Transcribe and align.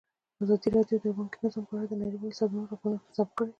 ازادي 0.43 0.67
راډیو 0.77 0.97
د 1.03 1.05
بانکي 1.17 1.37
نظام 1.45 1.63
په 1.67 1.73
اړه 1.75 1.85
د 1.89 1.93
نړیوالو 2.01 2.37
سازمانونو 2.41 2.71
راپورونه 2.71 2.97
اقتباس 2.99 3.29
کړي. 3.35 3.49